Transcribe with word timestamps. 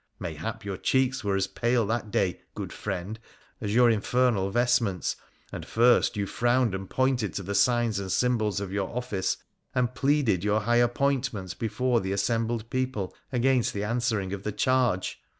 Mayhap 0.17 0.65
your 0.65 0.77
cheeks 0.77 1.23
were 1.23 1.35
as 1.35 1.45
pale 1.45 1.85
that 1.85 2.09
day, 2.09 2.41
good 2.55 2.73
friend, 2.73 3.19
as 3.61 3.75
your 3.75 3.87
infernal 3.87 4.49
vestments, 4.49 5.15
and 5.51 5.63
first 5.63 6.17
you 6.17 6.25
frowned 6.25 6.73
and 6.73 6.89
pointed 6.89 7.35
to 7.35 7.43
the 7.43 7.53
signs 7.53 7.99
and 7.99 8.11
symbols 8.11 8.59
of 8.59 8.73
your 8.73 8.89
office, 8.89 9.37
and 9.75 9.93
pleaded 9.93 10.43
your 10.43 10.61
high 10.61 10.77
appointment 10.77 11.55
before 11.59 12.01
the 12.01 12.13
assembled 12.13 12.67
people 12.71 13.13
against 13.31 13.75
the 13.75 13.83
answering 13.83 14.33
of 14.33 14.41
the 14.41 14.51
charge. 14.51 15.21